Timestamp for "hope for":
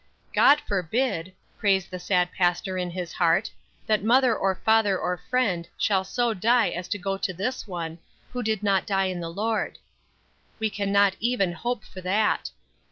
11.51-12.01